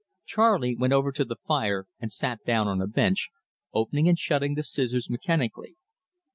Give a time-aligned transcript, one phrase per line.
[0.25, 3.29] Charley went over to the fire and sat down on a bench,
[3.71, 5.75] opening and shutting the scissors mechanically.